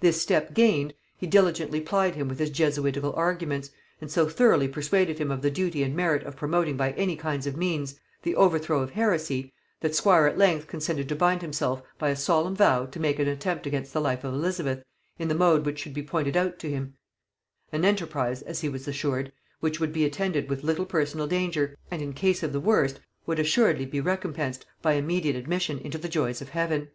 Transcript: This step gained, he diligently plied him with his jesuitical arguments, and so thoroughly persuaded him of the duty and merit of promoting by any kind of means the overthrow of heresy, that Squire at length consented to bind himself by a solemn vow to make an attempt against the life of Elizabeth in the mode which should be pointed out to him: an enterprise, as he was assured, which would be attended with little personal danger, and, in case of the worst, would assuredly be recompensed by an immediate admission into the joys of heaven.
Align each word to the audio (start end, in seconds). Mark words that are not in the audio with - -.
This 0.00 0.20
step 0.20 0.52
gained, 0.52 0.94
he 1.16 1.28
diligently 1.28 1.80
plied 1.80 2.16
him 2.16 2.26
with 2.26 2.40
his 2.40 2.50
jesuitical 2.50 3.12
arguments, 3.12 3.70
and 4.00 4.10
so 4.10 4.28
thoroughly 4.28 4.66
persuaded 4.66 5.20
him 5.20 5.30
of 5.30 5.42
the 5.42 5.48
duty 5.50 5.84
and 5.84 5.94
merit 5.94 6.24
of 6.24 6.34
promoting 6.34 6.76
by 6.76 6.90
any 6.94 7.14
kind 7.14 7.46
of 7.46 7.56
means 7.56 8.00
the 8.22 8.34
overthrow 8.34 8.82
of 8.82 8.90
heresy, 8.90 9.52
that 9.80 9.94
Squire 9.94 10.26
at 10.26 10.36
length 10.36 10.66
consented 10.66 11.08
to 11.08 11.14
bind 11.14 11.40
himself 11.40 11.82
by 12.00 12.08
a 12.10 12.16
solemn 12.16 12.56
vow 12.56 12.84
to 12.86 12.98
make 12.98 13.20
an 13.20 13.28
attempt 13.28 13.64
against 13.64 13.92
the 13.92 14.00
life 14.00 14.24
of 14.24 14.34
Elizabeth 14.34 14.82
in 15.20 15.28
the 15.28 15.36
mode 15.36 15.64
which 15.64 15.78
should 15.78 15.94
be 15.94 16.02
pointed 16.02 16.36
out 16.36 16.58
to 16.58 16.68
him: 16.68 16.94
an 17.70 17.84
enterprise, 17.84 18.42
as 18.42 18.62
he 18.62 18.68
was 18.68 18.88
assured, 18.88 19.30
which 19.60 19.78
would 19.78 19.92
be 19.92 20.04
attended 20.04 20.48
with 20.50 20.64
little 20.64 20.84
personal 20.84 21.28
danger, 21.28 21.76
and, 21.92 22.02
in 22.02 22.12
case 22.12 22.42
of 22.42 22.52
the 22.52 22.58
worst, 22.58 22.98
would 23.24 23.38
assuredly 23.38 23.86
be 23.86 24.00
recompensed 24.00 24.66
by 24.82 24.94
an 24.94 24.98
immediate 25.04 25.36
admission 25.36 25.78
into 25.78 25.96
the 25.96 26.08
joys 26.08 26.42
of 26.42 26.48
heaven. 26.48 26.90